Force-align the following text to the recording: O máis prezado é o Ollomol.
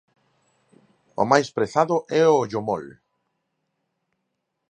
O 1.21 1.23
máis 1.31 1.47
prezado 1.57 1.95
é 2.21 2.27
o 2.27 2.37
Ollomol. 2.41 2.85